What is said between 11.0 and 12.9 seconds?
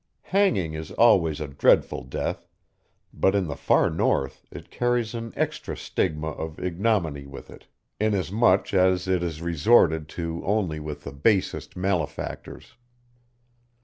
the basest malefactors.